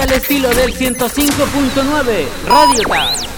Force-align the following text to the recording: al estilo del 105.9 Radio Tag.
al 0.00 0.12
estilo 0.12 0.48
del 0.50 0.74
105.9 0.74 2.26
Radio 2.46 2.82
Tag. 2.88 3.35